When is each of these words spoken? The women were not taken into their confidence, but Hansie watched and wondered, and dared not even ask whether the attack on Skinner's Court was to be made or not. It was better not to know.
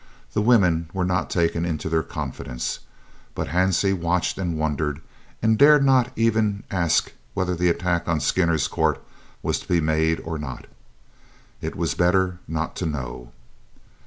The 0.33 0.41
women 0.41 0.89
were 0.93 1.05
not 1.05 1.29
taken 1.29 1.63
into 1.63 1.87
their 1.87 2.01
confidence, 2.01 2.79
but 3.35 3.49
Hansie 3.49 3.93
watched 3.93 4.39
and 4.39 4.57
wondered, 4.57 4.99
and 5.43 5.59
dared 5.59 5.85
not 5.85 6.11
even 6.15 6.63
ask 6.71 7.11
whether 7.35 7.53
the 7.53 7.69
attack 7.69 8.07
on 8.07 8.19
Skinner's 8.19 8.67
Court 8.67 8.99
was 9.43 9.59
to 9.59 9.67
be 9.67 9.79
made 9.79 10.19
or 10.21 10.39
not. 10.39 10.65
It 11.61 11.75
was 11.75 11.93
better 11.93 12.39
not 12.47 12.75
to 12.77 12.87
know. 12.87 13.31